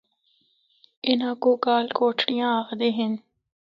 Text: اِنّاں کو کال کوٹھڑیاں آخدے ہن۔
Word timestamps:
اِنّاں 1.07 1.35
کو 1.43 1.51
کال 1.65 1.85
کوٹھڑیاں 1.97 2.49
آخدے 2.59 2.89
ہن۔ 2.97 3.11